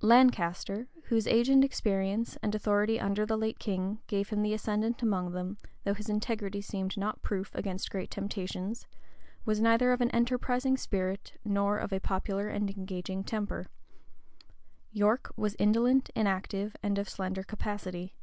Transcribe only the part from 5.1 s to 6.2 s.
them, though his